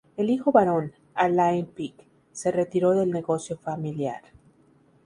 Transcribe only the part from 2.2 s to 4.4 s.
se retiró del negocio familiar.